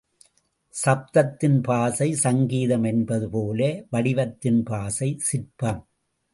சப்தத்தின் 0.73 1.59
பாஷை 1.61 2.15
சங்கீதம் 2.15 2.83
என்பது 2.83 3.29
போல 3.29 3.59
வடிவத்தின் 3.91 4.61
பாஷை 4.63 5.09
சிற்பம். 5.19 5.81